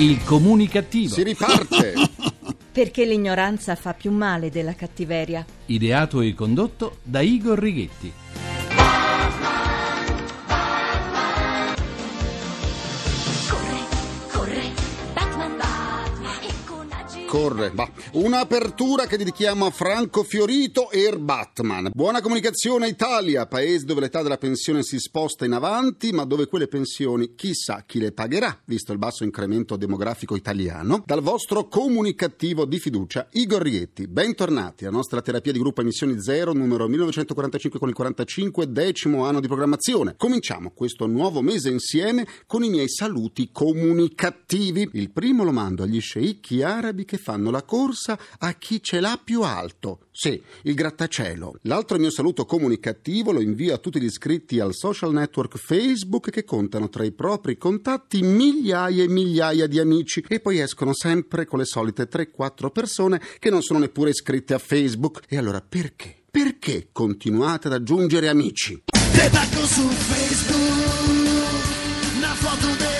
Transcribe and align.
Il 0.00 0.22
comunicativo. 0.22 1.12
Si 1.12 1.24
riparte. 1.24 1.94
Perché 2.70 3.04
l'ignoranza 3.04 3.74
fa 3.74 3.94
più 3.94 4.12
male 4.12 4.48
della 4.48 4.76
cattiveria. 4.76 5.44
Ideato 5.66 6.20
e 6.20 6.34
condotto 6.34 6.98
da 7.02 7.20
Igor 7.20 7.58
Righetti. 7.58 8.12
Corre, 17.28 17.70
va. 17.74 17.86
Un'apertura 18.12 19.04
che 19.04 19.18
dedichiamo 19.18 19.66
a 19.66 19.70
Franco 19.70 20.22
Fiorito 20.22 20.90
e 20.90 21.14
Batman. 21.14 21.90
Buona 21.92 22.22
comunicazione 22.22 22.88
Italia, 22.88 23.44
paese 23.44 23.84
dove 23.84 24.00
l'età 24.00 24.22
della 24.22 24.38
pensione 24.38 24.82
si 24.82 24.98
sposta 24.98 25.44
in 25.44 25.52
avanti, 25.52 26.10
ma 26.10 26.24
dove 26.24 26.46
quelle 26.46 26.68
pensioni 26.68 27.34
chissà 27.34 27.84
chi 27.86 27.98
le 27.98 28.12
pagherà, 28.12 28.58
visto 28.64 28.92
il 28.92 28.98
basso 28.98 29.24
incremento 29.24 29.76
demografico 29.76 30.36
italiano. 30.36 31.02
Dal 31.04 31.20
vostro 31.20 31.68
comunicativo 31.68 32.64
di 32.64 32.78
fiducia, 32.78 33.28
Igor 33.32 33.60
Rietti. 33.60 34.06
Bentornati 34.06 34.86
alla 34.86 34.96
nostra 34.96 35.20
terapia 35.20 35.52
di 35.52 35.58
gruppo 35.58 35.82
Emissioni 35.82 36.22
Zero, 36.22 36.54
numero 36.54 36.88
1945 36.88 37.78
con 37.78 37.90
il 37.90 37.94
45, 37.94 38.72
decimo 38.72 39.26
anno 39.26 39.40
di 39.40 39.48
programmazione. 39.48 40.14
Cominciamo 40.16 40.70
questo 40.70 41.06
nuovo 41.06 41.42
mese 41.42 41.68
insieme 41.68 42.26
con 42.46 42.64
i 42.64 42.70
miei 42.70 42.88
saluti 42.88 43.50
comunicativi. 43.52 44.88
Il 44.94 45.10
primo 45.10 45.44
lo 45.44 45.52
mando 45.52 45.82
agli 45.82 46.00
sceicchi 46.00 46.62
arabi 46.62 47.04
che 47.04 47.16
fanno 47.18 47.50
la 47.50 47.62
corsa 47.62 48.18
a 48.38 48.54
chi 48.54 48.82
ce 48.82 49.00
l'ha 49.00 49.20
più 49.22 49.42
alto. 49.42 50.06
Sì, 50.10 50.42
il 50.62 50.74
grattacielo. 50.74 51.56
L'altro 51.62 51.98
mio 51.98 52.10
saluto 52.10 52.46
comunicativo 52.46 53.32
lo 53.32 53.40
invio 53.40 53.74
a 53.74 53.78
tutti 53.78 54.00
gli 54.00 54.06
iscritti 54.06 54.58
al 54.58 54.74
social 54.74 55.12
network 55.12 55.58
Facebook 55.58 56.30
che 56.30 56.44
contano 56.44 56.88
tra 56.88 57.04
i 57.04 57.12
propri 57.12 57.58
contatti 57.58 58.22
migliaia 58.22 59.04
e 59.04 59.08
migliaia 59.08 59.66
di 59.66 59.78
amici 59.78 60.24
e 60.26 60.40
poi 60.40 60.60
escono 60.60 60.94
sempre 60.94 61.44
con 61.44 61.58
le 61.58 61.66
solite 61.66 62.08
3-4 62.08 62.70
persone 62.72 63.20
che 63.38 63.50
non 63.50 63.62
sono 63.62 63.78
neppure 63.78 64.10
iscritte 64.10 64.54
a 64.54 64.58
Facebook. 64.58 65.20
E 65.28 65.36
allora 65.36 65.60
perché? 65.60 66.22
Perché 66.30 66.88
continuate 66.92 67.68
ad 67.68 67.74
aggiungere 67.74 68.28
amici? 68.28 68.82
Taggo 69.30 69.66
su 69.66 69.86
Facebook 69.88 70.56
Una 72.16 72.34
foto 72.34 72.66
dei 72.76 72.78
16 72.78 72.78
anni 72.78 72.88
fa 72.88 72.97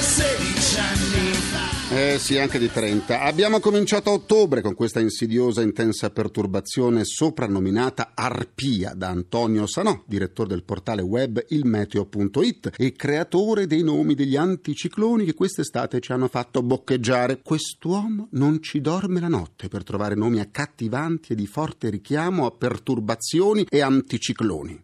Eh 1.90 2.18
sì, 2.18 2.36
anche 2.36 2.58
di 2.58 2.70
30. 2.70 3.22
Abbiamo 3.22 3.60
cominciato 3.60 4.10
a 4.10 4.12
ottobre 4.12 4.60
con 4.60 4.74
questa 4.74 5.00
insidiosa 5.00 5.62
intensa 5.62 6.10
perturbazione 6.10 7.02
soprannominata 7.02 8.10
Arpia 8.14 8.92
da 8.94 9.08
Antonio 9.08 9.66
Sanò, 9.66 10.02
direttore 10.06 10.50
del 10.50 10.64
portale 10.64 11.00
web 11.00 11.42
ilmeteo.it 11.48 12.72
e 12.76 12.92
creatore 12.92 13.66
dei 13.66 13.82
nomi 13.82 14.14
degli 14.14 14.36
anticicloni 14.36 15.24
che 15.24 15.32
quest'estate 15.32 16.00
ci 16.00 16.12
hanno 16.12 16.28
fatto 16.28 16.62
boccheggiare. 16.62 17.40
Quest'uomo 17.40 18.28
non 18.32 18.62
ci 18.62 18.82
dorme 18.82 19.18
la 19.18 19.28
notte 19.28 19.68
per 19.68 19.82
trovare 19.82 20.14
nomi 20.14 20.40
accattivanti 20.40 21.32
e 21.32 21.36
di 21.36 21.46
forte 21.46 21.88
richiamo 21.88 22.44
a 22.44 22.50
perturbazioni 22.50 23.64
e 23.66 23.80
anticicloni. 23.80 24.82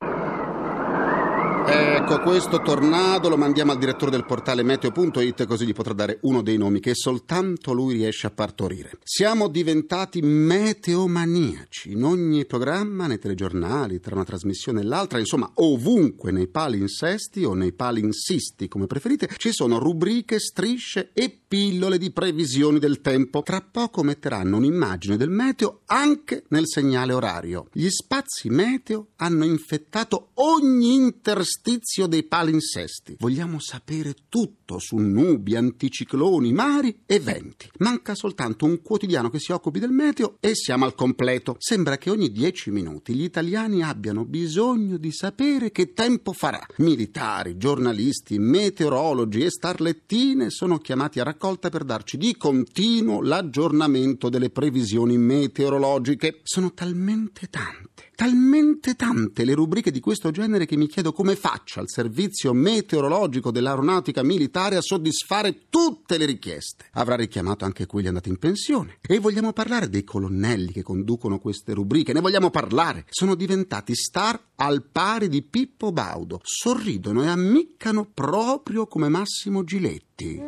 Ecco, 2.06 2.20
questo 2.20 2.60
tornado 2.60 3.30
lo 3.30 3.38
mandiamo 3.38 3.72
al 3.72 3.78
direttore 3.78 4.10
del 4.10 4.26
portale 4.26 4.62
meteo.it 4.62 5.46
così 5.46 5.64
gli 5.64 5.72
potrà 5.72 5.94
dare 5.94 6.18
uno 6.20 6.42
dei 6.42 6.58
nomi 6.58 6.78
che 6.78 6.94
soltanto 6.94 7.72
lui 7.72 7.94
riesce 7.94 8.26
a 8.26 8.30
partorire. 8.30 8.98
Siamo 9.02 9.48
diventati 9.48 10.20
meteomaniaci. 10.20 11.92
In 11.92 12.04
ogni 12.04 12.44
programma, 12.44 13.06
nei 13.06 13.18
telegiornali, 13.18 14.00
tra 14.00 14.16
una 14.16 14.24
trasmissione 14.24 14.82
e 14.82 14.84
l'altra, 14.84 15.18
insomma, 15.18 15.50
ovunque 15.54 16.30
nei 16.30 16.46
palinsesti 16.46 17.42
o 17.42 17.54
nei 17.54 17.72
palinsisti, 17.72 18.68
come 18.68 18.86
preferite, 18.86 19.30
ci 19.38 19.50
sono 19.50 19.78
rubriche, 19.78 20.38
strisce 20.38 21.08
e 21.14 21.34
pillole 21.48 21.96
di 21.96 22.10
previsioni 22.10 22.78
del 22.78 23.00
tempo. 23.00 23.42
Tra 23.42 23.62
poco 23.62 24.02
metteranno 24.02 24.58
un'immagine 24.58 25.16
del 25.16 25.30
meteo 25.30 25.80
anche 25.86 26.44
nel 26.48 26.66
segnale 26.66 27.14
orario. 27.14 27.68
Gli 27.72 27.88
spazi 27.88 28.50
meteo 28.50 29.12
hanno 29.16 29.46
infettato 29.46 30.32
ogni 30.34 30.92
interstizio 30.92 31.93
dei 32.02 32.24
palinsesti. 32.24 33.16
Vogliamo 33.18 33.58
sapere 33.60 34.14
tutto 34.28 34.78
su 34.78 34.96
nubi, 34.96 35.56
anticicloni, 35.56 36.52
mari 36.52 37.02
e 37.06 37.20
venti. 37.20 37.70
Manca 37.78 38.14
soltanto 38.14 38.64
un 38.64 38.82
quotidiano 38.82 39.30
che 39.30 39.38
si 39.38 39.52
occupi 39.52 39.78
del 39.78 39.90
meteo 39.90 40.36
e 40.40 40.54
siamo 40.54 40.84
al 40.84 40.94
completo. 40.94 41.56
Sembra 41.58 41.96
che 41.96 42.10
ogni 42.10 42.30
dieci 42.30 42.70
minuti 42.70 43.14
gli 43.14 43.22
italiani 43.22 43.82
abbiano 43.82 44.24
bisogno 44.24 44.96
di 44.96 45.12
sapere 45.12 45.70
che 45.70 45.92
tempo 45.92 46.32
farà. 46.32 46.66
Militari, 46.78 47.56
giornalisti, 47.56 48.38
meteorologi 48.38 49.42
e 49.42 49.50
starlettine 49.50 50.50
sono 50.50 50.78
chiamati 50.78 51.20
a 51.20 51.24
raccolta 51.24 51.68
per 51.68 51.84
darci 51.84 52.16
di 52.16 52.36
continuo 52.36 53.22
l'aggiornamento 53.22 54.28
delle 54.28 54.50
previsioni 54.50 55.16
meteorologiche. 55.16 56.40
Sono 56.42 56.72
talmente 56.72 57.48
tante, 57.48 58.10
talmente 58.14 58.94
tante 58.94 59.44
le 59.44 59.54
rubriche 59.54 59.90
di 59.90 60.00
questo 60.00 60.30
genere 60.30 60.66
che 60.66 60.76
mi 60.76 60.86
chiedo 60.86 61.12
come 61.12 61.36
faccia 61.36 61.80
il 61.80 61.90
servizio 61.90 62.52
meteorologico 62.52 63.50
dell'aeronautica 63.50 64.22
militare 64.22 64.76
a 64.76 64.80
soddisfare 64.80 65.68
tutte 65.68 66.18
le 66.18 66.24
richieste. 66.24 66.86
Avrà 66.92 67.16
richiamato 67.16 67.64
anche 67.64 67.86
quelli 67.86 68.08
andati 68.08 68.28
in 68.28 68.38
pensione. 68.38 68.98
E 69.00 69.18
vogliamo 69.18 69.52
parlare 69.52 69.88
dei 69.88 70.04
colonnelli 70.04 70.72
che 70.72 70.82
conducono 70.82 71.38
queste 71.38 71.74
rubriche, 71.74 72.12
ne 72.12 72.20
vogliamo 72.20 72.50
parlare. 72.50 73.06
Sono 73.10 73.34
diventati 73.34 73.94
star 73.94 74.40
al 74.56 74.84
pari 74.84 75.28
di 75.28 75.42
Pippo 75.42 75.92
Baudo. 75.92 76.40
Sorridono 76.42 77.22
e 77.22 77.28
ammiccano 77.28 78.08
proprio 78.12 78.86
come 78.86 79.08
Massimo 79.08 79.64
Giletti. 79.64 80.40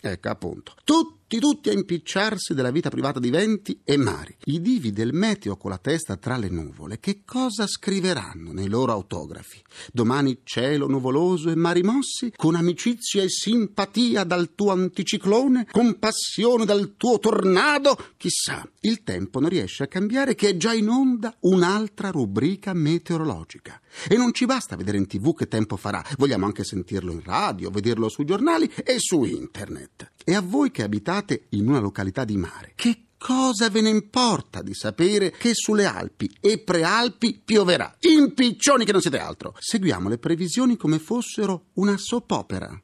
Ecco 0.00 0.28
appunto. 0.28 0.74
Tutti, 0.84 1.15
tutti 1.28 1.68
a 1.68 1.72
impicciarsi 1.72 2.54
della 2.54 2.70
vita 2.70 2.88
privata 2.88 3.18
di 3.18 3.30
venti 3.30 3.80
e 3.82 3.96
mari. 3.96 4.36
I 4.44 4.60
divi 4.60 4.92
del 4.92 5.12
meteo 5.12 5.56
con 5.56 5.70
la 5.70 5.78
testa 5.78 6.16
tra 6.16 6.36
le 6.36 6.48
nuvole, 6.48 7.00
che 7.00 7.22
cosa 7.24 7.66
scriveranno 7.66 8.52
nei 8.52 8.68
loro 8.68 8.92
autografi? 8.92 9.60
Domani 9.92 10.40
cielo 10.44 10.86
nuvoloso 10.86 11.50
e 11.50 11.56
mari 11.56 11.82
mossi, 11.82 12.32
con 12.36 12.54
amicizia 12.54 13.22
e 13.22 13.28
simpatia 13.28 14.22
dal 14.22 14.54
tuo 14.54 14.70
anticiclone, 14.70 15.66
con 15.70 15.98
passione 15.98 16.64
dal 16.64 16.94
tuo 16.96 17.18
tornado? 17.18 17.96
Chissà, 18.16 18.66
il 18.80 19.02
tempo 19.02 19.40
non 19.40 19.48
riesce 19.48 19.82
a 19.82 19.88
cambiare 19.88 20.36
che 20.36 20.50
è 20.50 20.56
già 20.56 20.72
in 20.72 20.88
onda 20.88 21.34
un'altra 21.40 22.10
rubrica 22.10 22.72
meteorologica. 22.72 23.80
E 24.08 24.16
non 24.16 24.32
ci 24.32 24.46
basta 24.46 24.76
vedere 24.76 24.98
in 24.98 25.06
tv 25.06 25.34
che 25.34 25.48
tempo 25.48 25.76
farà, 25.76 26.04
vogliamo 26.18 26.44
anche 26.44 26.62
sentirlo 26.62 27.10
in 27.10 27.22
radio, 27.24 27.70
vederlo 27.70 28.08
sui 28.08 28.24
giornali 28.26 28.70
e 28.84 28.96
su 28.98 29.24
internet. 29.24 30.12
E 30.24 30.34
a 30.34 30.40
voi 30.40 30.70
che 30.70 30.82
abitate 30.82 31.15
in 31.50 31.68
una 31.68 31.78
località 31.78 32.24
di 32.24 32.36
mare, 32.36 32.72
che 32.74 33.04
cosa 33.18 33.70
ve 33.70 33.80
ne 33.80 33.88
importa 33.88 34.62
di 34.62 34.74
sapere 34.74 35.30
che 35.30 35.52
sulle 35.54 35.86
Alpi 35.86 36.30
e 36.40 36.58
prealpi 36.58 37.40
pioverà? 37.42 37.96
Impiccioni 38.00 38.84
che 38.84 38.92
non 38.92 39.00
siete 39.00 39.18
altro! 39.18 39.54
Seguiamo 39.58 40.08
le 40.08 40.18
previsioni 40.18 40.76
come 40.76 40.98
fossero 40.98 41.66
una 41.74 41.96
soap 41.96 42.30
opera. 42.32 42.80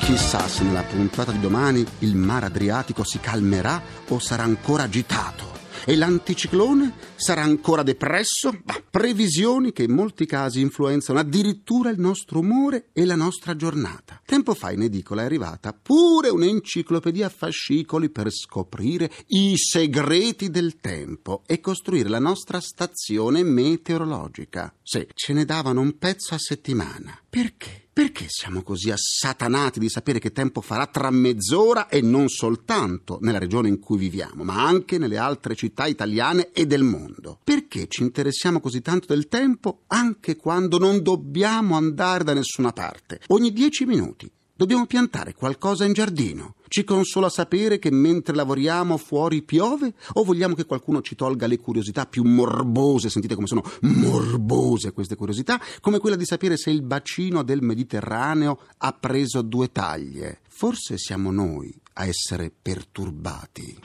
Chissà 0.00 0.48
se 0.48 0.64
nella 0.64 0.82
puntata 0.82 1.30
di 1.30 1.40
domani 1.40 1.86
il 2.00 2.16
mare 2.16 2.46
Adriatico 2.46 3.04
si 3.04 3.20
calmerà 3.20 3.80
o 4.08 4.18
sarà 4.18 4.42
ancora 4.42 4.82
agitato. 4.82 5.51
E 5.84 5.96
l'anticiclone 5.96 6.94
sarà 7.16 7.42
ancora 7.42 7.82
depresso? 7.82 8.52
Bah, 8.62 8.80
previsioni 8.88 9.72
che 9.72 9.82
in 9.82 9.92
molti 9.92 10.26
casi 10.26 10.60
influenzano 10.60 11.18
addirittura 11.18 11.90
il 11.90 11.98
nostro 11.98 12.38
umore 12.38 12.90
e 12.92 13.04
la 13.04 13.16
nostra 13.16 13.56
giornata. 13.56 14.20
Tempo 14.24 14.54
fa 14.54 14.70
in 14.70 14.82
edicola 14.82 15.22
è 15.22 15.24
arrivata 15.24 15.72
pure 15.72 16.28
un'enciclopedia 16.28 17.26
a 17.26 17.30
fascicoli 17.30 18.10
per 18.10 18.30
scoprire 18.30 19.10
i 19.28 19.54
segreti 19.56 20.50
del 20.50 20.76
tempo 20.80 21.42
e 21.46 21.58
costruire 21.60 22.08
la 22.08 22.20
nostra 22.20 22.60
stazione 22.60 23.42
meteorologica. 23.42 24.72
Sì, 24.82 25.06
ce 25.14 25.32
ne 25.32 25.44
davano 25.44 25.80
un 25.80 25.98
pezzo 25.98 26.34
a 26.34 26.38
settimana. 26.38 27.21
Perché? 27.34 27.88
Perché 27.90 28.26
siamo 28.28 28.62
così 28.62 28.90
assatanati 28.90 29.80
di 29.80 29.88
sapere 29.88 30.18
che 30.18 30.32
tempo 30.32 30.60
farà 30.60 30.86
tra 30.86 31.08
mezz'ora 31.08 31.88
e 31.88 32.02
non 32.02 32.28
soltanto 32.28 33.16
nella 33.22 33.38
regione 33.38 33.68
in 33.68 33.78
cui 33.78 33.96
viviamo, 33.96 34.44
ma 34.44 34.62
anche 34.66 34.98
nelle 34.98 35.16
altre 35.16 35.54
città 35.54 35.86
italiane 35.86 36.50
e 36.52 36.66
del 36.66 36.82
mondo? 36.82 37.38
Perché 37.42 37.86
ci 37.88 38.02
interessiamo 38.02 38.60
così 38.60 38.82
tanto 38.82 39.06
del 39.14 39.28
tempo 39.28 39.84
anche 39.86 40.36
quando 40.36 40.76
non 40.76 41.02
dobbiamo 41.02 41.74
andare 41.74 42.22
da 42.22 42.34
nessuna 42.34 42.70
parte? 42.74 43.20
Ogni 43.28 43.50
dieci 43.50 43.86
minuti 43.86 44.30
dobbiamo 44.62 44.86
piantare 44.86 45.34
qualcosa 45.34 45.84
in 45.84 45.92
giardino. 45.92 46.54
Ci 46.68 46.84
consola 46.84 47.28
sapere 47.28 47.80
che 47.80 47.90
mentre 47.90 48.34
lavoriamo 48.34 48.96
fuori 48.96 49.42
piove? 49.42 49.94
O 50.12 50.22
vogliamo 50.22 50.54
che 50.54 50.66
qualcuno 50.66 51.02
ci 51.02 51.16
tolga 51.16 51.48
le 51.48 51.58
curiosità 51.58 52.06
più 52.06 52.22
morbose? 52.22 53.10
Sentite 53.10 53.34
come 53.34 53.48
sono 53.48 53.64
morbose 53.80 54.92
queste 54.92 55.16
curiosità, 55.16 55.60
come 55.80 55.98
quella 55.98 56.16
di 56.16 56.24
sapere 56.24 56.56
se 56.56 56.70
il 56.70 56.82
bacino 56.82 57.42
del 57.42 57.60
Mediterraneo 57.60 58.60
ha 58.78 58.92
preso 58.92 59.42
due 59.42 59.72
taglie. 59.72 60.40
Forse 60.48 60.96
siamo 60.96 61.32
noi 61.32 61.74
a 61.94 62.06
essere 62.06 62.52
perturbati. 62.62 63.80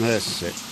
Eh 0.00 0.18
sì. 0.18 0.71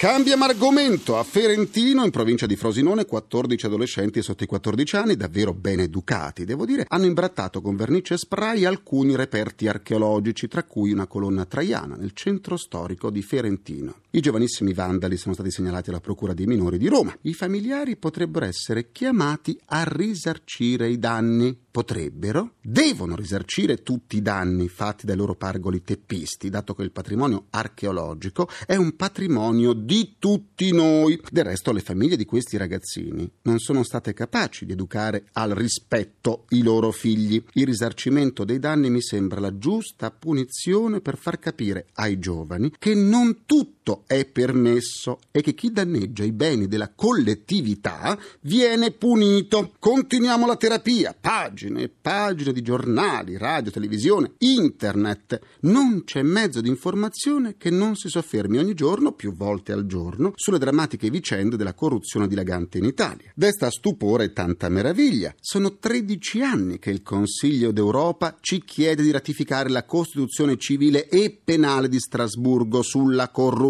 Cambiamo 0.00 0.44
argomento. 0.44 1.18
A 1.18 1.22
Ferentino, 1.22 2.02
in 2.06 2.10
provincia 2.10 2.46
di 2.46 2.56
Frosinone, 2.56 3.04
14 3.04 3.66
adolescenti 3.66 4.22
sotto 4.22 4.44
i 4.44 4.46
14 4.46 4.96
anni, 4.96 5.14
davvero 5.14 5.52
ben 5.52 5.80
educati, 5.80 6.46
devo 6.46 6.64
dire, 6.64 6.86
hanno 6.88 7.04
imbrattato 7.04 7.60
con 7.60 7.76
vernice 7.76 8.16
spray 8.16 8.64
alcuni 8.64 9.14
reperti 9.14 9.68
archeologici, 9.68 10.48
tra 10.48 10.62
cui 10.62 10.92
una 10.92 11.06
colonna 11.06 11.44
traiana 11.44 11.96
nel 11.96 12.12
centro 12.14 12.56
storico 12.56 13.10
di 13.10 13.20
Ferentino. 13.20 13.96
I 14.12 14.20
giovanissimi 14.20 14.72
vandali 14.72 15.18
sono 15.18 15.34
stati 15.34 15.50
segnalati 15.50 15.90
alla 15.90 16.00
Procura 16.00 16.32
dei 16.32 16.46
minori 16.46 16.78
di 16.78 16.88
Roma. 16.88 17.14
I 17.20 17.34
familiari 17.34 17.96
potrebbero 17.96 18.46
essere 18.46 18.92
chiamati 18.92 19.60
a 19.66 19.84
risarcire 19.84 20.88
i 20.88 20.98
danni. 20.98 21.54
Potrebbero, 21.70 22.54
devono 22.60 23.14
risarcire 23.14 23.82
tutti 23.82 24.16
i 24.16 24.22
danni 24.22 24.68
fatti 24.68 25.06
dai 25.06 25.14
loro 25.14 25.36
pargoli 25.36 25.84
teppisti, 25.84 26.50
dato 26.50 26.74
che 26.74 26.82
il 26.82 26.90
patrimonio 26.90 27.46
archeologico 27.50 28.48
è 28.66 28.74
un 28.74 28.96
patrimonio 28.96 29.72
di 29.72 30.16
tutti 30.18 30.72
noi. 30.72 31.20
Del 31.30 31.44
resto, 31.44 31.70
le 31.70 31.80
famiglie 31.80 32.16
di 32.16 32.24
questi 32.24 32.56
ragazzini 32.56 33.30
non 33.42 33.60
sono 33.60 33.84
state 33.84 34.12
capaci 34.12 34.66
di 34.66 34.72
educare 34.72 35.26
al 35.34 35.50
rispetto 35.50 36.46
i 36.48 36.62
loro 36.62 36.90
figli. 36.90 37.40
Il 37.52 37.66
risarcimento 37.66 38.44
dei 38.44 38.58
danni 38.58 38.90
mi 38.90 39.00
sembra 39.00 39.38
la 39.38 39.56
giusta 39.56 40.10
punizione 40.10 41.00
per 41.00 41.16
far 41.16 41.38
capire 41.38 41.86
ai 41.94 42.18
giovani 42.18 42.72
che 42.78 42.94
non 42.94 43.44
tutto 43.82 44.04
è 44.06 44.26
permesso 44.26 45.18
e 45.30 45.40
che 45.40 45.54
chi 45.54 45.72
danneggia 45.72 46.24
i 46.24 46.32
beni 46.32 46.68
della 46.68 46.92
collettività 46.94 48.18
viene 48.42 48.92
punito. 48.92 49.72
Continuiamo 49.78 50.46
la 50.46 50.56
terapia. 50.56 51.16
Pagine 51.18 51.82
e 51.82 51.88
pagine 51.88 52.52
di 52.52 52.62
giornali, 52.62 53.38
radio, 53.38 53.70
televisione, 53.70 54.32
internet. 54.38 55.40
Non 55.60 56.04
c'è 56.04 56.22
mezzo 56.22 56.60
di 56.60 56.68
informazione 56.68 57.56
che 57.56 57.70
non 57.70 57.96
si 57.96 58.08
soffermi 58.08 58.58
ogni 58.58 58.74
giorno, 58.74 59.12
più 59.12 59.34
volte 59.34 59.72
al 59.72 59.86
giorno, 59.86 60.32
sulle 60.34 60.58
drammatiche 60.58 61.10
vicende 61.10 61.56
della 61.56 61.74
corruzione 61.74 62.28
dilagante 62.28 62.78
in 62.78 62.84
Italia. 62.84 63.32
Desta 63.34 63.70
stupore 63.70 64.24
e 64.24 64.32
tanta 64.32 64.68
meraviglia. 64.68 65.34
Sono 65.40 65.78
13 65.78 66.42
anni 66.42 66.78
che 66.78 66.90
il 66.90 67.02
Consiglio 67.02 67.72
d'Europa 67.72 68.36
ci 68.40 68.62
chiede 68.62 69.02
di 69.02 69.10
ratificare 69.10 69.70
la 69.70 69.84
Costituzione 69.84 70.58
civile 70.58 71.08
e 71.08 71.38
penale 71.42 71.88
di 71.88 71.98
Strasburgo 71.98 72.82
sulla 72.82 73.30
corruzione. 73.30 73.69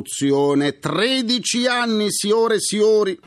13 0.78 1.66
anni, 1.66 2.10
signore 2.10 2.56
e 2.56 2.60
signori! 2.60 3.18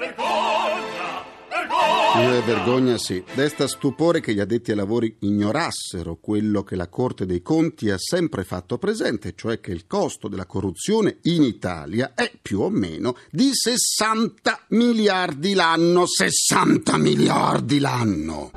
Eh, 2.16 2.42
vergogna 2.46 3.00
sì. 3.00 3.24
Desta 3.34 3.68
stupore 3.68 4.20
che 4.20 4.36
gli 4.36 4.40
addetti 4.40 4.70
ai 4.70 4.78
lavori 4.78 5.16
ignorassero 5.22 6.18
quello 6.22 6.62
che 6.64 6.76
la 6.76 6.88
Corte 6.88 7.26
dei 7.26 7.42
Conti 7.42 7.90
ha 7.90 7.98
sempre 7.98 8.44
fatto 8.44 8.78
presente, 8.78 9.34
cioè 9.36 9.60
che 9.60 9.72
il 9.72 9.88
costo 9.88 10.28
della 10.28 10.46
corruzione 10.46 11.18
in 11.24 11.42
Italia 11.42 12.14
è 12.14 12.32
più 12.40 12.60
o 12.62 12.70
meno 12.70 13.18
di 13.32 13.50
60 13.52 14.66
miliardi 14.70 15.56
l'anno. 15.56 16.06
60 16.06 16.98
miliardi 16.98 17.80
l'anno! 17.80 18.52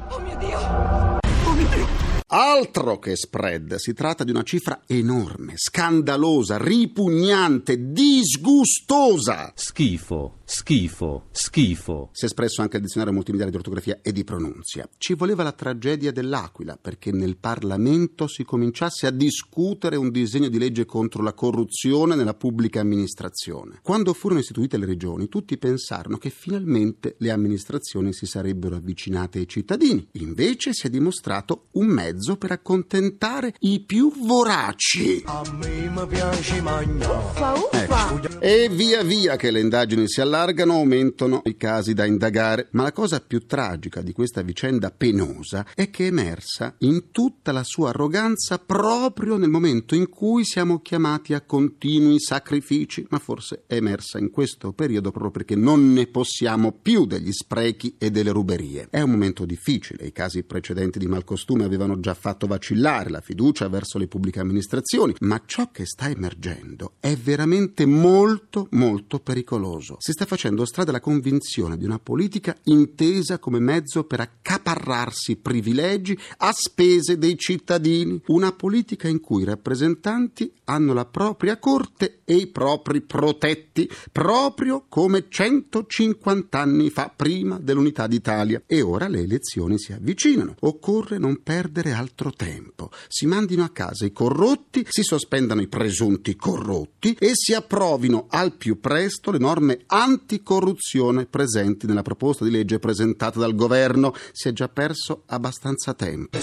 Altro 2.28 2.98
che 2.98 3.14
spread, 3.14 3.76
si 3.76 3.92
tratta 3.94 4.24
di 4.24 4.32
una 4.32 4.42
cifra 4.42 4.80
enorme, 4.88 5.52
scandalosa, 5.54 6.58
ripugnante, 6.58 7.92
disgustosa. 7.92 9.52
Schifo, 9.54 10.38
schifo, 10.48 11.26
schifo. 11.32 12.10
Si 12.12 12.22
è 12.22 12.26
espresso 12.26 12.62
anche 12.62 12.76
il 12.76 12.82
dizionario 12.84 13.12
multimediale 13.12 13.50
di 13.50 13.56
ortografia 13.56 13.98
e 14.00 14.12
di 14.12 14.22
pronunzia. 14.22 14.88
Ci 14.96 15.14
voleva 15.14 15.42
la 15.42 15.50
tragedia 15.50 16.12
dell'Aquila 16.12 16.78
perché 16.80 17.10
nel 17.10 17.36
Parlamento 17.36 18.28
si 18.28 18.44
cominciasse 18.44 19.08
a 19.08 19.10
discutere 19.10 19.96
un 19.96 20.10
disegno 20.10 20.48
di 20.48 20.58
legge 20.58 20.84
contro 20.84 21.22
la 21.22 21.32
corruzione 21.32 22.14
nella 22.14 22.34
pubblica 22.34 22.80
amministrazione. 22.80 23.80
Quando 23.82 24.12
furono 24.12 24.38
istituite 24.40 24.78
le 24.78 24.86
regioni, 24.86 25.28
tutti 25.28 25.58
pensarono 25.58 26.16
che 26.16 26.30
finalmente 26.30 27.16
le 27.18 27.32
amministrazioni 27.32 28.12
si 28.12 28.26
sarebbero 28.26 28.76
avvicinate 28.76 29.40
ai 29.40 29.48
cittadini. 29.48 30.06
Invece 30.12 30.72
si 30.72 30.86
è 30.86 30.90
dimostrato 30.90 31.66
un 31.72 31.86
mezzo 31.86 32.36
per 32.36 32.52
accontentare 32.52 33.54
i 33.60 33.80
più 33.80 34.12
voraci. 34.24 35.22
A 35.26 35.42
me 35.58 35.90
mi 35.90 36.06
piace 36.06 36.60
mangiare. 36.60 37.14
Uffa, 37.16 37.52
uffa. 37.52 38.38
E 38.38 38.68
via 38.68 39.02
via 39.02 39.34
che 39.34 39.50
le 39.50 39.58
indagini 39.60 40.08
si 40.08 40.20
allargano, 40.20 40.34
aumentano 40.40 41.42
i 41.44 41.56
casi 41.56 41.94
da 41.94 42.04
indagare. 42.04 42.68
Ma 42.72 42.82
la 42.82 42.92
cosa 42.92 43.20
più 43.20 43.46
tragica 43.46 44.02
di 44.02 44.12
questa 44.12 44.42
vicenda 44.42 44.90
penosa 44.90 45.66
è 45.74 45.90
che 45.90 46.04
è 46.04 46.08
emersa 46.08 46.74
in 46.78 47.10
tutta 47.10 47.52
la 47.52 47.64
sua 47.64 47.90
arroganza 47.90 48.58
proprio 48.58 49.36
nel 49.36 49.48
momento 49.48 49.94
in 49.94 50.08
cui 50.08 50.44
siamo 50.44 50.80
chiamati 50.80 51.34
a 51.34 51.40
continui 51.40 52.20
sacrifici. 52.20 53.06
Ma 53.10 53.18
forse 53.18 53.64
è 53.66 53.76
emersa 53.76 54.18
in 54.18 54.30
questo 54.30 54.72
periodo 54.72 55.10
proprio 55.10 55.30
perché 55.30 55.56
non 55.56 55.92
ne 55.92 56.06
possiamo 56.06 56.72
più 56.72 57.06
degli 57.06 57.32
sprechi 57.32 57.96
e 57.98 58.10
delle 58.10 58.30
ruberie. 58.30 58.88
È 58.90 59.00
un 59.00 59.10
momento 59.10 59.44
difficile. 59.44 60.06
I 60.06 60.12
casi 60.12 60.42
precedenti 60.42 60.98
di 60.98 61.06
malcostume 61.06 61.64
avevano 61.64 62.00
già 62.00 62.14
fatto 62.14 62.46
vacillare 62.46 63.10
la 63.10 63.20
fiducia 63.20 63.68
verso 63.68 63.98
le 63.98 64.06
pubbliche 64.06 64.40
amministrazioni, 64.40 65.14
ma 65.20 65.40
ciò 65.44 65.70
che 65.70 65.86
sta 65.86 66.08
emergendo 66.08 66.94
è 67.00 67.16
veramente 67.16 67.86
molto 67.86 68.68
molto 68.70 69.18
pericoloso. 69.20 69.96
Si 69.98 70.12
sta 70.12 70.25
facendo 70.26 70.66
strada 70.66 70.92
la 70.92 71.00
convinzione 71.00 71.76
di 71.78 71.84
una 71.84 71.98
politica 71.98 72.54
intesa 72.64 73.38
come 73.38 73.58
mezzo 73.58 74.04
per 74.04 74.20
accaparrarsi 74.20 75.36
privilegi 75.36 76.18
a 76.38 76.52
spese 76.52 77.16
dei 77.16 77.38
cittadini, 77.38 78.20
una 78.26 78.52
politica 78.52 79.08
in 79.08 79.20
cui 79.20 79.42
i 79.42 79.46
rappresentanti 79.46 80.52
hanno 80.64 80.92
la 80.92 81.04
propria 81.04 81.58
corte 81.58 82.20
e 82.24 82.36
i 82.36 82.46
propri 82.48 83.00
protetti, 83.00 83.88
proprio 84.10 84.84
come 84.88 85.26
150 85.28 86.58
anni 86.58 86.90
fa 86.90 87.12
prima 87.14 87.58
dell'unità 87.58 88.06
d'Italia. 88.06 88.62
E 88.66 88.82
ora 88.82 89.08
le 89.08 89.20
elezioni 89.20 89.78
si 89.78 89.92
avvicinano. 89.92 90.54
Occorre 90.60 91.18
non 91.18 91.42
perdere 91.42 91.92
altro 91.92 92.32
tempo. 92.32 92.90
Si 93.08 93.26
mandino 93.26 93.64
a 93.64 93.70
casa 93.70 94.04
i 94.04 94.12
corrotti, 94.12 94.84
si 94.88 95.02
sospendano 95.02 95.60
i 95.60 95.68
presunti 95.68 96.36
corrotti 96.36 97.16
e 97.18 97.30
si 97.34 97.54
approvino 97.54 98.26
al 98.28 98.54
più 98.56 98.80
presto 98.80 99.30
le 99.30 99.38
norme 99.38 99.80
anticorruzione 100.16 101.26
presenti 101.26 101.86
nella 101.86 102.02
proposta 102.02 102.44
di 102.44 102.50
legge 102.50 102.78
presentata 102.78 103.38
dal 103.38 103.54
governo. 103.54 104.14
Si 104.32 104.48
è 104.48 104.52
già 104.52 104.68
perso 104.68 105.22
abbastanza 105.26 105.94
tempo. 105.94 106.36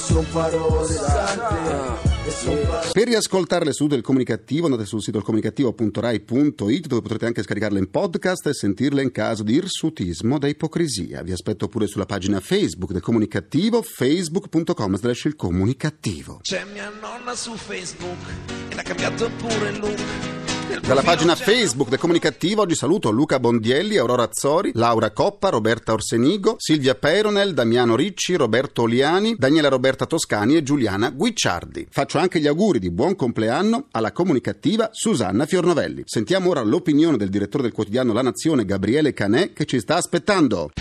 Per 2.94 3.08
riascoltare 3.08 3.66
le 3.66 3.74
sedute 3.74 3.96
del 3.96 4.04
comunicativo 4.04 4.66
andate 4.66 4.86
sul 4.86 5.02
sito 5.02 5.18
ilcomunicativo.rai.it 5.18 6.88
dove 6.88 7.02
potrete 7.02 7.26
anche 7.26 7.44
scaricarle 7.44 7.80
in 7.80 7.90
podcast 7.90 8.48
e 8.48 8.54
sentirle 8.54 9.02
in 9.02 9.12
caso 9.12 9.44
di 9.44 9.56
irsutismo 9.56 10.38
da 10.38 10.48
ipocrisia. 10.48 11.22
Vi 11.24 11.32
aspetto 11.32 11.68
pure 11.68 11.88
sulla 11.88 12.06
pagina 12.06 12.40
Facebook 12.40 12.92
del 12.92 13.02
comunicativo 13.02 13.82
facebook.com 13.82 14.96
slash 14.96 15.26
il 15.26 15.36
comunicativo. 15.36 16.40
C'è 16.42 16.66
mia 16.72 16.92
nonna 17.02 17.36
su 17.36 17.56
Facebook 17.56 18.18
e 18.70 18.76
l'ha 18.76 18.84
cambiato 18.84 19.30
pure 19.38 19.70
il 19.70 19.80
look. 19.80 20.43
Dalla 20.86 21.02
pagina 21.02 21.36
Facebook 21.36 21.90
del 21.90 22.00
Comunicativo 22.00 22.62
oggi 22.62 22.76
saluto 22.76 23.10
Luca 23.10 23.40
Bondielli, 23.40 23.98
Aurora 23.98 24.24
Azzori, 24.24 24.72
Laura 24.74 25.12
Coppa, 25.12 25.50
Roberta 25.50 25.94
Orsenigo, 25.94 26.56
Silvia 26.58 26.96
Peronel, 26.96 27.54
Damiano 27.54 27.96
Ricci, 27.96 28.36
Roberto 28.36 28.84
Oliani, 28.84 29.36
Daniela 29.38 29.70
Roberta 29.70 30.06
Toscani 30.06 30.56
e 30.56 30.64
Giuliana 30.64 31.10
Guicciardi. 31.10 31.88
Faccio 31.90 32.18
anche 32.18 32.40
gli 32.40 32.48
auguri 32.48 32.80
di 32.80 32.92
buon 32.92 33.16
compleanno 33.16 33.88
alla 33.92 34.12
comunicativa 34.12 34.90
Susanna 34.92 35.46
Fiornovelli. 35.46 36.04
Sentiamo 36.06 36.50
ora 36.50 36.62
l'opinione 36.62 37.18
del 37.18 37.30
direttore 37.30 37.64
del 37.64 37.72
quotidiano 37.72 38.14
La 38.14 38.22
Nazione, 38.22 38.66
Gabriele 38.66 39.14
Canè, 39.14 39.54
che 39.54 39.66
ci 39.66 39.80
sta 39.80 39.96
aspettando. 39.96 40.72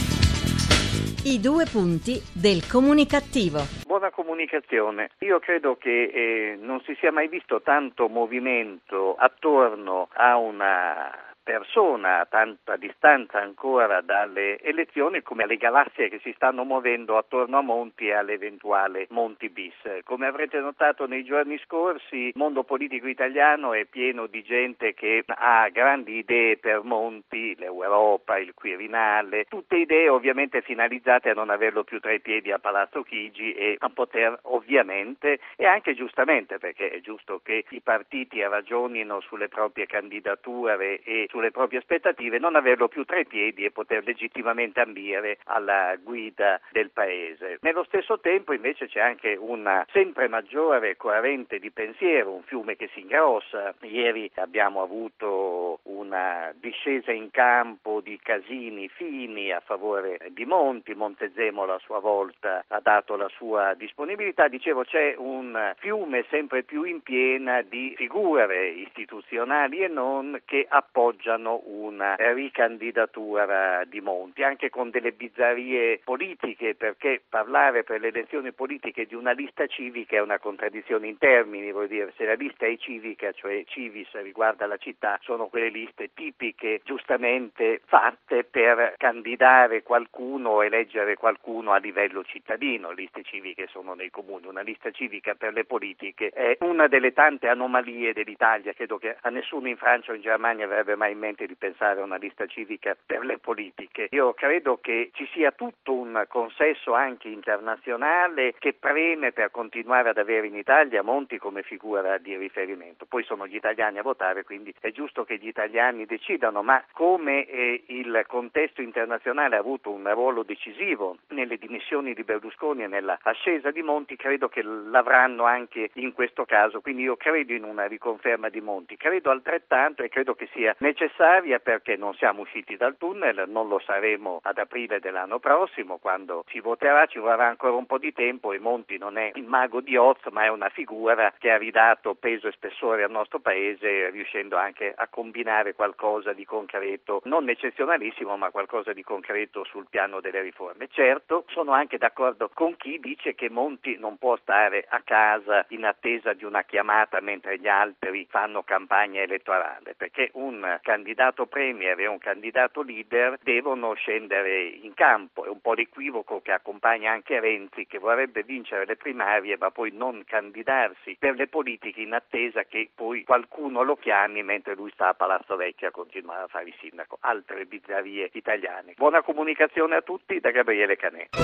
I 1.24 1.38
due 1.38 1.66
punti 1.66 2.20
del 2.32 2.66
comunicativo. 2.66 3.81
Buona 3.92 4.10
comunicazione. 4.10 5.10
Io 5.18 5.38
credo 5.38 5.76
che 5.76 6.04
eh, 6.04 6.56
non 6.58 6.80
si 6.80 6.96
sia 6.98 7.12
mai 7.12 7.28
visto 7.28 7.60
tanto 7.60 8.08
movimento 8.08 9.14
attorno 9.16 10.08
a 10.14 10.38
una 10.38 11.10
persona 11.42 12.20
a 12.20 12.26
tanta 12.26 12.76
distanza 12.76 13.40
ancora 13.40 14.00
dalle 14.00 14.60
elezioni 14.60 15.22
come 15.22 15.46
le 15.46 15.56
galassie 15.56 16.08
che 16.08 16.20
si 16.22 16.32
stanno 16.34 16.64
muovendo 16.64 17.16
attorno 17.16 17.58
a 17.58 17.62
Monti 17.62 18.06
e 18.06 18.14
all'eventuale 18.14 19.06
Monti 19.10 19.48
bis. 19.48 19.74
Come 20.04 20.26
avrete 20.26 20.60
notato 20.60 21.06
nei 21.06 21.24
giorni 21.24 21.58
scorsi 21.64 22.16
il 22.16 22.32
mondo 22.36 22.62
politico 22.62 23.08
italiano 23.08 23.72
è 23.72 23.84
pieno 23.86 24.26
di 24.26 24.42
gente 24.42 24.94
che 24.94 25.24
ha 25.26 25.68
grandi 25.70 26.18
idee 26.18 26.58
per 26.58 26.82
Monti, 26.82 27.56
l'Europa, 27.56 28.38
il 28.38 28.54
Quirinale, 28.54 29.44
tutte 29.44 29.76
idee 29.76 30.08
ovviamente 30.08 30.62
finalizzate 30.62 31.30
a 31.30 31.34
non 31.34 31.50
averlo 31.50 31.82
più 31.82 31.98
tra 32.00 32.12
i 32.12 32.20
piedi 32.20 32.52
a 32.52 32.58
Palazzo 32.58 33.02
Chigi 33.02 33.52
e 33.52 33.76
a 33.78 33.88
poter 33.88 34.38
ovviamente 34.42 35.40
e 35.56 35.66
anche 35.66 35.94
giustamente 35.94 36.58
perché 36.58 36.90
è 36.90 37.00
giusto 37.00 37.40
che 37.42 37.64
i 37.70 37.80
partiti 37.80 38.40
ragionino 38.42 39.20
sulle 39.20 39.48
proprie 39.48 39.86
candidature 39.86 41.00
e 41.02 41.26
sulle 41.32 41.50
proprie 41.50 41.78
aspettative, 41.78 42.38
non 42.38 42.56
averlo 42.56 42.88
più 42.88 43.04
tra 43.04 43.18
i 43.18 43.24
piedi 43.24 43.64
e 43.64 43.70
poter 43.70 44.04
legittimamente 44.04 44.80
ambire 44.80 45.38
alla 45.44 45.96
guida 45.96 46.60
del 46.70 46.90
paese. 46.90 47.56
Nello 47.62 47.84
stesso 47.84 48.20
tempo 48.20 48.52
invece 48.52 48.86
c'è 48.86 49.00
anche 49.00 49.34
una 49.40 49.86
sempre 49.92 50.28
maggiore 50.28 50.98
coerente 50.98 51.58
di 51.58 51.70
pensiero, 51.70 52.34
un 52.34 52.42
fiume 52.42 52.76
che 52.76 52.90
si 52.92 53.00
ingrossa. 53.00 53.74
Ieri 53.80 54.30
abbiamo 54.34 54.82
avuto 54.82 55.80
una 55.84 56.52
discesa 56.54 57.12
in 57.12 57.30
campo 57.30 58.00
di 58.02 58.18
Casini 58.22 58.88
fini 58.88 59.50
a 59.50 59.60
favore 59.60 60.18
di 60.32 60.44
Monti, 60.44 60.94
Montezemolo 60.94 61.72
a 61.72 61.80
sua 61.82 61.98
volta 61.98 62.62
ha 62.68 62.80
dato 62.80 63.16
la 63.16 63.28
sua 63.28 63.72
disponibilità, 63.72 64.48
dicevo 64.48 64.84
c'è 64.84 65.14
un 65.16 65.72
fiume 65.78 66.26
sempre 66.28 66.62
più 66.62 66.82
in 66.82 67.00
piena 67.00 67.62
di 67.62 67.94
figure 67.96 68.68
istituzionali 68.68 69.82
e 69.82 69.88
non 69.88 70.38
che 70.44 70.66
appoggiano 70.68 71.21
una 71.64 72.14
ricandidatura 72.16 73.84
di 73.84 74.00
Monti, 74.00 74.42
anche 74.42 74.70
con 74.70 74.90
delle 74.90 75.12
bizzarrie 75.12 76.00
politiche, 76.04 76.74
perché 76.74 77.22
parlare 77.28 77.84
per 77.84 78.00
le 78.00 78.08
elezioni 78.08 78.52
politiche 78.52 79.06
di 79.06 79.14
una 79.14 79.32
lista 79.32 79.66
civica 79.66 80.16
è 80.16 80.20
una 80.20 80.38
contraddizione 80.38 81.06
in 81.06 81.18
termini, 81.18 81.72
vuol 81.72 81.88
dire 81.88 82.12
se 82.16 82.24
la 82.24 82.34
lista 82.34 82.66
è 82.66 82.76
civica, 82.76 83.32
cioè 83.32 83.64
civis 83.66 84.10
riguarda 84.12 84.66
la 84.66 84.76
città, 84.76 85.18
sono 85.22 85.46
quelle 85.46 85.68
liste 85.68 86.10
tipiche 86.14 86.80
giustamente 86.84 87.80
fatte 87.84 88.44
per 88.44 88.94
candidare 88.96 89.82
qualcuno 89.82 90.62
eleggere 90.62 91.16
qualcuno 91.16 91.72
a 91.72 91.78
livello 91.78 92.24
cittadino, 92.24 92.90
liste 92.90 93.22
civiche 93.22 93.66
sono 93.68 93.94
nei 93.94 94.10
comuni, 94.10 94.46
una 94.46 94.62
lista 94.62 94.90
civica 94.90 95.34
per 95.34 95.52
le 95.52 95.64
politiche 95.64 96.28
è 96.30 96.56
una 96.60 96.88
delle 96.88 97.12
tante 97.12 97.48
anomalie 97.48 98.12
dell'Italia, 98.12 98.72
credo 98.72 98.98
che 98.98 99.16
a 99.20 99.28
nessuno 99.30 99.68
in 99.68 99.76
Francia 99.76 100.12
o 100.12 100.14
in 100.14 100.22
Germania 100.22 100.64
avrebbe 100.64 100.96
mai 100.96 101.11
in 101.12 101.18
mente 101.18 101.46
di 101.46 101.54
pensare 101.54 102.00
a 102.00 102.04
una 102.04 102.16
lista 102.16 102.46
civica 102.46 102.96
per 103.04 103.24
le 103.24 103.38
politiche. 103.38 104.08
Io 104.10 104.34
credo 104.34 104.78
che 104.80 105.10
ci 105.14 105.28
sia 105.32 105.52
tutto 105.52 105.92
un 105.92 106.24
consesso 106.28 106.94
anche 106.94 107.28
internazionale 107.28 108.54
che 108.58 108.74
preme 108.74 109.32
per 109.32 109.50
continuare 109.50 110.08
ad 110.08 110.18
avere 110.18 110.46
in 110.46 110.56
Italia 110.56 111.02
Monti 111.02 111.38
come 111.38 111.62
figura 111.62 112.18
di 112.18 112.36
riferimento. 112.36 113.06
Poi 113.06 113.22
sono 113.24 113.46
gli 113.46 113.56
italiani 113.56 113.98
a 113.98 114.02
votare, 114.02 114.44
quindi 114.44 114.74
è 114.80 114.90
giusto 114.90 115.24
che 115.24 115.36
gli 115.36 115.46
italiani 115.46 116.06
decidano, 116.06 116.62
ma 116.62 116.82
come 116.92 117.46
eh, 117.46 117.84
il 117.86 118.24
contesto 118.26 118.82
internazionale 118.82 119.56
ha 119.56 119.60
avuto 119.60 119.90
un 119.90 120.10
ruolo 120.12 120.42
decisivo 120.42 121.18
nelle 121.28 121.56
dimissioni 121.56 122.14
di 122.14 122.24
Berlusconi 122.24 122.84
e 122.84 122.86
nella 122.86 123.18
ascesa 123.22 123.70
di 123.70 123.82
Monti, 123.82 124.16
credo 124.16 124.48
che 124.48 124.62
l'avranno 124.62 125.44
anche 125.44 125.90
in 125.94 126.12
questo 126.12 126.44
caso. 126.44 126.80
Quindi 126.80 127.02
io 127.02 127.16
credo 127.16 127.52
in 127.52 127.64
una 127.64 127.86
riconferma 127.86 128.48
di 128.48 128.60
Monti, 128.60 128.96
credo 128.96 129.30
altrettanto 129.30 130.02
e 130.02 130.08
credo 130.08 130.34
che 130.34 130.48
sia 130.52 130.74
necessaria 131.02 131.58
perché 131.58 131.96
non 131.96 132.14
siamo 132.14 132.42
usciti 132.42 132.76
dal 132.76 132.96
tunnel, 132.96 133.44
non 133.48 133.66
lo 133.68 133.80
saremo 133.80 134.40
ad 134.42 134.58
aprile 134.58 135.00
dell'anno 135.00 135.38
prossimo 135.40 135.98
quando 135.98 136.44
si 136.48 136.60
voterà, 136.60 137.06
ci 137.06 137.18
vorrà 137.18 137.48
ancora 137.48 137.74
un 137.74 137.86
po' 137.86 137.98
di 137.98 138.12
tempo 138.12 138.52
e 138.52 138.58
Monti 138.58 138.98
non 138.98 139.18
è 139.18 139.32
il 139.34 139.44
mago 139.44 139.80
di 139.80 139.96
Oz 139.96 140.20
ma 140.30 140.44
è 140.44 140.48
una 140.48 140.68
figura 140.68 141.32
che 141.38 141.50
ha 141.50 141.56
ridato 141.56 142.14
peso 142.14 142.46
e 142.46 142.52
spessore 142.52 143.02
al 143.02 143.10
nostro 143.10 143.40
paese 143.40 144.10
riuscendo 144.10 144.56
anche 144.56 144.92
a 144.94 145.08
combinare 145.08 145.74
qualcosa 145.74 146.32
di 146.32 146.44
concreto, 146.44 147.20
non 147.24 147.48
eccezionalissimo 147.48 148.36
ma 148.36 148.50
qualcosa 148.50 148.92
di 148.92 149.02
concreto 149.02 149.64
sul 149.64 149.86
piano 149.90 150.20
delle 150.20 150.40
riforme. 150.40 150.88
Certo, 150.88 151.44
sono 151.48 151.72
anche 151.72 151.98
d'accordo 151.98 152.48
con 152.52 152.76
chi 152.76 153.00
dice 153.00 153.34
che 153.34 153.50
Monti 153.50 153.96
non 153.98 154.18
può 154.18 154.36
stare 154.36 154.86
a 154.88 155.00
casa 155.02 155.64
in 155.68 155.84
attesa 155.84 156.32
di 156.32 156.44
una 156.44 156.62
chiamata 156.62 157.20
mentre 157.20 157.58
gli 157.58 157.68
altri 157.68 158.26
fanno 158.30 158.62
campagna 158.62 159.20
elettorale, 159.20 159.94
perché 159.96 160.30
un 160.34 160.78
candidato 160.92 161.46
premier 161.46 161.98
e 162.00 162.06
un 162.06 162.18
candidato 162.18 162.82
leader 162.82 163.38
devono 163.42 163.94
scendere 163.94 164.64
in 164.82 164.92
campo. 164.92 165.46
È 165.46 165.48
un 165.48 165.62
po' 165.62 165.72
l'equivoco 165.72 166.42
che 166.42 166.52
accompagna 166.52 167.12
anche 167.12 167.40
Renzi 167.40 167.86
che 167.86 167.98
vorrebbe 167.98 168.42
vincere 168.42 168.84
le 168.84 168.96
primarie 168.96 169.56
ma 169.58 169.70
poi 169.70 169.90
non 169.90 170.22
candidarsi 170.26 171.16
per 171.18 171.34
le 171.36 171.48
politiche 171.48 172.02
in 172.02 172.12
attesa 172.12 172.64
che 172.64 172.90
poi 172.94 173.24
qualcuno 173.24 173.82
lo 173.82 173.96
chiami 173.96 174.42
mentre 174.42 174.74
lui 174.74 174.90
sta 174.92 175.08
a 175.08 175.14
Palazzo 175.14 175.56
Vecchio 175.56 175.88
a 175.88 175.92
continuare 175.92 176.42
a 176.42 176.48
fare 176.48 176.66
il 176.66 176.74
sindaco. 176.78 177.16
Altre 177.20 177.64
bizzarrie 177.64 178.28
italiane. 178.34 178.92
Buona 178.94 179.22
comunicazione 179.22 179.96
a 179.96 180.02
tutti 180.02 180.40
da 180.40 180.50
Gabriele 180.50 180.96
Canetti. 180.96 181.38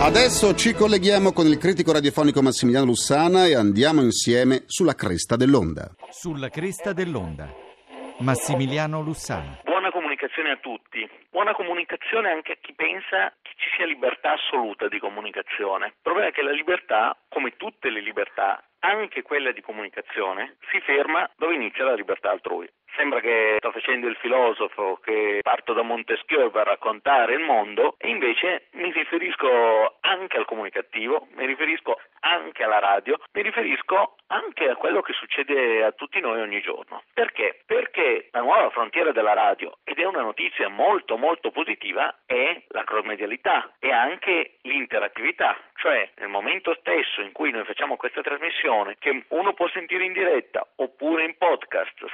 Adesso 0.00 0.56
ci 0.56 0.72
colleghiamo 0.72 1.30
con 1.30 1.46
il 1.46 1.56
critico 1.58 1.92
radiofonico 1.92 2.42
Massimiliano 2.42 2.86
Lussana 2.86 3.46
e 3.46 3.54
andiamo 3.54 4.02
insieme 4.02 4.64
sulla 4.66 4.96
cresta 4.96 5.36
dell'onda. 5.36 5.92
Sulla 6.10 6.48
cresta 6.48 6.92
dell'onda. 6.92 7.61
Massimiliano 8.22 9.02
Lussana. 9.02 9.58
Buona 9.64 9.90
comunicazione 9.90 10.52
a 10.52 10.56
tutti. 10.56 11.08
Buona 11.28 11.54
comunicazione 11.54 12.30
anche 12.30 12.52
a 12.52 12.56
chi 12.60 12.72
pensa 12.72 13.34
che 13.42 13.50
ci 13.56 13.68
sia 13.74 13.84
libertà 13.84 14.34
assoluta 14.34 14.86
di 14.86 15.00
comunicazione. 15.00 15.86
Il 15.86 15.94
problema 16.02 16.28
è 16.28 16.32
che 16.32 16.42
la 16.42 16.52
libertà, 16.52 17.16
come 17.28 17.56
tutte 17.56 17.90
le 17.90 18.00
libertà, 18.00 18.62
anche 18.78 19.22
quella 19.22 19.50
di 19.50 19.60
comunicazione, 19.60 20.56
si 20.70 20.78
ferma 20.80 21.28
dove 21.36 21.54
inizia 21.54 21.84
la 21.84 21.94
libertà 21.94 22.30
altrui. 22.30 22.70
Sembra 22.96 23.20
che 23.20 23.56
sto 23.58 23.72
facendo 23.72 24.06
il 24.06 24.16
filosofo, 24.16 25.00
che 25.02 25.40
parto 25.42 25.72
da 25.72 25.82
Montesquieu 25.82 26.50
per 26.50 26.66
raccontare 26.66 27.34
il 27.34 27.40
mondo 27.40 27.94
e 27.98 28.08
invece 28.08 28.66
mi 28.72 28.92
riferisco 28.92 29.96
anche 30.00 30.36
al 30.36 30.44
comunicativo, 30.44 31.28
mi 31.34 31.46
riferisco 31.46 31.98
anche 32.20 32.62
alla 32.62 32.78
radio, 32.78 33.18
mi 33.32 33.42
riferisco 33.42 34.16
anche 34.28 34.68
a 34.68 34.76
quello 34.76 35.00
che 35.00 35.12
succede 35.12 35.84
a 35.84 35.92
tutti 35.92 36.20
noi 36.20 36.40
ogni 36.40 36.60
giorno. 36.60 37.02
Perché? 37.12 37.62
Perché 37.66 38.28
la 38.30 38.40
nuova 38.40 38.70
frontiera 38.70 39.12
della 39.12 39.32
radio, 39.34 39.78
ed 39.84 39.98
è 39.98 40.04
una 40.04 40.22
notizia 40.22 40.68
molto 40.68 41.16
molto 41.16 41.50
positiva, 41.50 42.14
è 42.26 42.62
la 42.68 42.84
cross-medialità 42.84 43.72
e 43.78 43.90
anche 43.90 44.58
l'interattività, 44.62 45.58
cioè 45.76 46.10
nel 46.16 46.28
momento 46.28 46.74
stesso 46.80 47.20
in 47.20 47.32
cui 47.32 47.50
noi 47.50 47.64
facciamo 47.64 47.96
questa 47.96 48.22
trasmissione, 48.22 48.96
che 48.98 49.24
uno 49.28 49.52
può 49.52 49.68
sentire 49.68 50.04
in 50.04 50.12
diretta 50.12 50.66
oppure 50.76 51.24
in 51.24 51.36
podcast, 51.36 52.06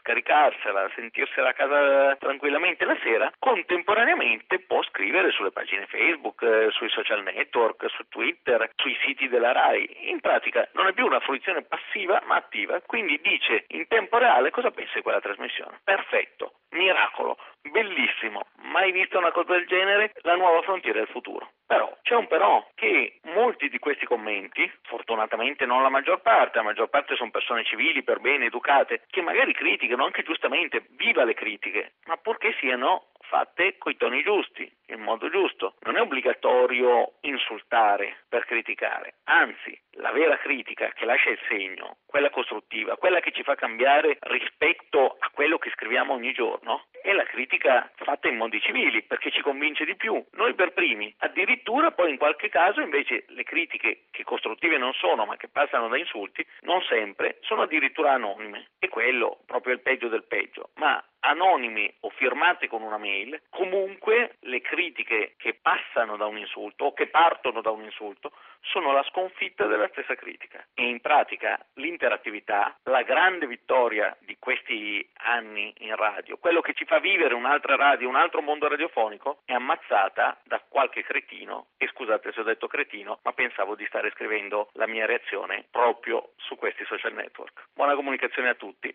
scaricarsela, 0.68 0.90
sentirsela 0.94 1.48
a 1.50 1.52
casa 1.52 2.16
tranquillamente 2.16 2.84
la 2.84 2.96
sera, 3.02 3.32
contemporaneamente 3.38 4.60
può 4.60 4.82
scrivere 4.84 5.30
sulle 5.30 5.50
pagine 5.50 5.86
Facebook, 5.86 6.42
eh, 6.42 6.68
sui 6.70 6.88
social 6.90 7.22
network, 7.22 7.88
su 7.90 8.06
Twitter, 8.08 8.70
sui 8.76 8.96
siti 9.04 9.28
della 9.28 9.52
RAI. 9.52 10.10
In 10.10 10.20
pratica 10.20 10.68
non 10.72 10.86
è 10.86 10.92
più 10.92 11.06
una 11.06 11.20
fruizione 11.20 11.62
passiva 11.62 12.22
ma 12.26 12.36
attiva, 12.36 12.80
quindi 12.86 13.18
dice 13.22 13.64
in 13.68 13.86
tempo 13.88 14.18
reale 14.18 14.50
cosa 14.50 14.70
pensa 14.70 14.92
di 14.94 15.02
quella 15.02 15.20
trasmissione. 15.20 15.80
Perfetto, 15.84 16.52
miracolo, 16.70 17.38
bellissimo, 17.62 18.46
mai 18.62 18.92
visto 18.92 19.18
una 19.18 19.32
cosa 19.32 19.52
del 19.52 19.66
genere, 19.66 20.12
la 20.22 20.36
nuova 20.36 20.62
frontiera 20.62 20.98
del 20.98 21.08
futuro. 21.08 21.50
Però 21.68 21.98
c'è 22.00 22.14
un 22.14 22.26
però 22.28 22.66
che 22.74 23.20
molti 23.24 23.68
di 23.68 23.78
questi 23.78 24.06
commenti, 24.06 24.72
fortunatamente 24.84 25.66
non 25.66 25.82
la 25.82 25.90
maggior 25.90 26.22
parte, 26.22 26.56
la 26.56 26.64
maggior 26.64 26.88
parte 26.88 27.14
sono 27.14 27.30
persone 27.30 27.62
civili, 27.64 28.02
per 28.02 28.20
bene, 28.20 28.46
educate, 28.46 29.02
che 29.10 29.20
magari 29.20 29.52
criticano 29.52 30.06
anche 30.06 30.22
giustamente, 30.22 30.86
viva 30.96 31.24
le 31.24 31.34
critiche, 31.34 31.96
ma 32.06 32.16
purché 32.16 32.56
siano 32.58 33.08
fatte 33.20 33.76
coi 33.76 33.98
toni 33.98 34.22
giusti, 34.22 34.66
in 34.86 35.00
modo 35.00 35.28
giusto. 35.28 35.74
Non 35.80 35.96
è 35.96 36.00
obbligatorio 36.00 37.16
insultare 37.20 38.24
per 38.28 38.44
criticare, 38.44 39.14
anzi, 39.24 39.78
la 39.92 40.12
vera 40.12 40.36
critica 40.38 40.90
che 40.90 41.04
lascia 41.04 41.30
il 41.30 41.38
segno, 41.48 41.98
quella 42.06 42.30
costruttiva, 42.30 42.96
quella 42.96 43.20
che 43.20 43.32
ci 43.32 43.42
fa 43.42 43.54
cambiare 43.54 44.18
rispetto 44.20 45.16
a 45.18 45.30
quello 45.30 45.58
che 45.58 45.70
scriviamo 45.70 46.12
ogni 46.12 46.32
giorno, 46.32 46.86
è 47.02 47.12
la 47.12 47.24
critica 47.24 47.90
fatta 47.96 48.28
in 48.28 48.36
modi 48.36 48.60
civili, 48.60 49.02
perché 49.02 49.30
ci 49.30 49.40
convince 49.40 49.84
di 49.84 49.96
più, 49.96 50.22
noi 50.32 50.54
per 50.54 50.72
primi. 50.72 51.12
Addirittura 51.18 51.90
poi 51.92 52.10
in 52.10 52.18
qualche 52.18 52.48
caso 52.48 52.80
invece 52.80 53.24
le 53.28 53.44
critiche 53.44 54.04
che 54.10 54.24
costruttive 54.24 54.78
non 54.78 54.92
sono, 54.94 55.24
ma 55.24 55.36
che 55.36 55.48
passano 55.48 55.88
da 55.88 55.96
insulti, 55.96 56.46
non 56.60 56.82
sempre 56.82 57.38
sono 57.42 57.62
addirittura 57.62 58.12
anonime. 58.12 58.68
E 58.78 58.88
quello 58.88 59.40
proprio 59.46 59.72
è 59.72 59.76
il 59.76 59.82
peggio 59.82 60.08
del 60.08 60.24
peggio. 60.24 60.70
Ma 60.74 61.02
anonimi 61.20 61.92
o 62.00 62.10
firmate 62.10 62.68
con 62.68 62.82
una 62.82 62.98
mail, 62.98 63.40
comunque 63.50 64.36
le 64.40 64.60
critiche 64.60 65.34
che 65.36 65.54
passano 65.54 66.16
da 66.16 66.26
un 66.26 66.38
insulto 66.38 66.86
o 66.86 66.92
che 66.92 67.08
partono 67.08 67.60
da 67.60 67.70
un 67.70 67.82
insulto 67.84 68.17
sono 68.60 68.92
la 68.92 69.04
sconfitta 69.04 69.66
della 69.66 69.88
stessa 69.92 70.14
critica. 70.14 70.64
E 70.74 70.88
in 70.88 71.00
pratica 71.00 71.58
l'interattività, 71.74 72.76
la 72.84 73.02
grande 73.02 73.46
vittoria 73.46 74.16
di 74.20 74.36
questi 74.38 75.06
anni 75.24 75.72
in 75.78 75.94
radio, 75.96 76.36
quello 76.38 76.60
che 76.60 76.74
ci 76.74 76.84
fa 76.84 76.98
vivere 76.98 77.34
un'altra 77.34 77.76
radio, 77.76 78.08
un 78.08 78.16
altro 78.16 78.42
mondo 78.42 78.68
radiofonico, 78.68 79.42
è 79.44 79.52
ammazzata 79.52 80.38
da 80.44 80.62
qualche 80.68 81.02
cretino, 81.02 81.68
e 81.76 81.88
scusate 81.88 82.32
se 82.32 82.40
ho 82.40 82.44
detto 82.44 82.66
cretino, 82.66 83.20
ma 83.22 83.32
pensavo 83.32 83.74
di 83.74 83.86
stare 83.88 84.10
scrivendo 84.10 84.70
la 84.72 84.86
mia 84.86 85.06
reazione 85.06 85.66
proprio 85.70 86.32
su 86.36 86.56
questi 86.56 86.84
social 86.86 87.12
network. 87.12 87.68
Buona 87.74 87.94
comunicazione 87.94 88.50
a 88.50 88.54
tutti. 88.54 88.94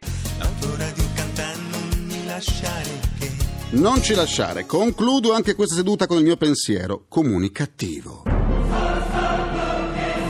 Non 3.75 4.01
ci 4.03 4.13
lasciare, 4.13 4.65
concludo 4.65 5.33
anche 5.33 5.55
questa 5.55 5.75
seduta 5.75 6.05
con 6.05 6.17
il 6.17 6.23
mio 6.23 6.37
pensiero 6.37 7.05
comunicativo. 7.09 8.32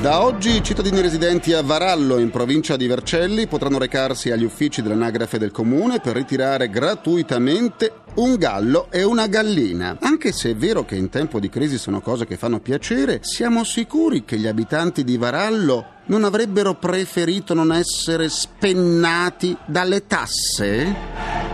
Da 0.04 0.22
oggi 0.22 0.58
i 0.58 0.62
cittadini 0.62 1.00
residenti 1.00 1.54
a 1.54 1.62
Varallo, 1.62 2.18
in 2.18 2.30
provincia 2.30 2.76
di 2.76 2.88
Vercelli, 2.88 3.48
potranno 3.48 3.78
recarsi 3.78 4.32
agli 4.32 4.44
uffici 4.44 4.82
dell'anagrafe 4.82 5.38
del 5.38 5.52
comune 5.52 6.02
per 6.02 6.18
ritirare 6.18 6.70
gratuitamente 6.70 8.02
un 8.16 8.36
gallo 8.36 8.88
e 8.92 9.04
una 9.04 9.28
gallina. 9.28 9.96
Anche 10.02 10.34
se 10.34 10.50
è 10.50 10.56
vero 10.58 10.84
che 10.84 10.98
in 10.98 11.08
tempo 11.08 11.40
di 11.40 11.48
crisi 11.48 11.78
sono 11.78 12.02
cose 12.02 12.26
che 12.26 12.36
fanno 12.36 12.60
piacere, 12.60 13.20
siamo 13.22 13.64
sicuri 13.64 14.26
che 14.26 14.38
gli 14.38 14.46
abitanti 14.46 15.06
di 15.06 15.16
Varallo 15.16 15.86
non 16.08 16.26
avrebbero 16.26 16.74
preferito 16.74 17.54
non 17.54 17.72
essere 17.72 18.28
spennati 18.28 19.56
dalle 19.66 20.06
tasse? 20.06 21.53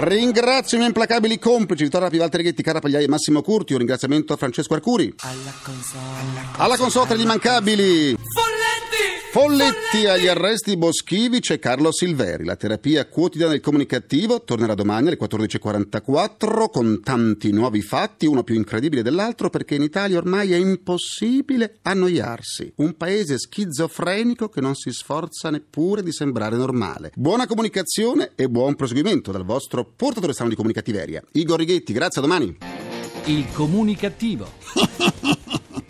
Ringrazio 0.00 0.76
i 0.76 0.78
miei 0.78 0.92
implacabili 0.92 1.40
complici 1.40 1.82
Vittorio 1.82 2.08
Pivalti 2.08 2.36
Righetti, 2.36 2.62
Cara 2.62 2.78
Pagliai 2.78 3.02
e 3.02 3.08
Massimo 3.08 3.42
Curti. 3.42 3.72
Un 3.72 3.78
ringraziamento 3.78 4.32
a 4.32 4.36
Francesco 4.36 4.74
Arcuri. 4.74 5.12
Alla 5.22 5.52
console. 5.60 6.46
Alla 6.56 6.76
console 6.76 7.16
gli 7.16 7.22
immancabili. 7.22 8.16
Folletti 9.30 10.06
agli 10.06 10.26
arresti 10.26 10.78
boschivi 10.78 11.40
c'è 11.40 11.58
Carlo 11.58 11.92
Silveri. 11.92 12.44
La 12.44 12.56
terapia 12.56 13.06
quotidiana 13.06 13.52
del 13.52 13.60
comunicativo 13.60 14.42
tornerà 14.42 14.72
domani 14.72 15.08
alle 15.08 15.18
14.44 15.18 16.70
con 16.70 17.02
tanti 17.04 17.52
nuovi 17.52 17.82
fatti, 17.82 18.24
uno 18.24 18.42
più 18.42 18.54
incredibile 18.54 19.02
dell'altro 19.02 19.50
perché 19.50 19.74
in 19.74 19.82
Italia 19.82 20.16
ormai 20.16 20.54
è 20.54 20.56
impossibile 20.56 21.76
annoiarsi. 21.82 22.72
Un 22.76 22.96
paese 22.96 23.38
schizofrenico 23.38 24.48
che 24.48 24.62
non 24.62 24.74
si 24.74 24.92
sforza 24.92 25.50
neppure 25.50 26.02
di 26.02 26.12
sembrare 26.12 26.56
normale. 26.56 27.12
Buona 27.14 27.46
comunicazione 27.46 28.32
e 28.34 28.48
buon 28.48 28.76
proseguimento 28.76 29.30
dal 29.30 29.44
vostro 29.44 29.84
portatore 29.84 30.32
strano 30.32 30.48
di 30.48 30.56
comunicativeria. 30.56 31.22
Igor 31.32 31.58
Righetti, 31.58 31.92
grazie, 31.92 32.22
a 32.22 32.24
domani. 32.24 32.56
Il 33.26 33.44
comunicativo. 33.52 34.48